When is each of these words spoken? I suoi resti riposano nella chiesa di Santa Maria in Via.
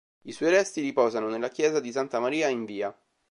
I 0.23 0.31
suoi 0.31 0.49
resti 0.49 0.81
riposano 0.81 1.29
nella 1.29 1.49
chiesa 1.49 1.79
di 1.79 1.91
Santa 1.91 2.19
Maria 2.19 2.47
in 2.47 2.65
Via. 2.65 2.97